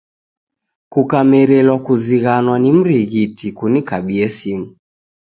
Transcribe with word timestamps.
Kukamerelwa 0.93 1.77
kuzighanwa 1.85 2.55
ni 2.59 2.69
mrighiti, 2.77 3.47
kunikabie 3.57 4.27
simu 4.37 4.67